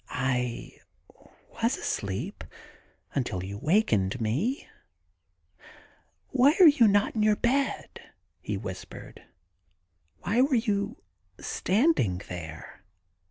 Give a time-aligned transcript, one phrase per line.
[0.09, 0.77] *I
[1.61, 2.43] was asleep
[3.13, 4.67] until you wakened me.
[6.29, 8.01] Why are you not in your bed?'
[8.49, 9.21] he whispered.
[9.73, 11.03] * Why were you
[11.39, 12.81] standing there?